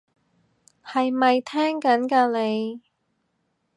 [0.83, 2.81] 係咪聽緊㗎你？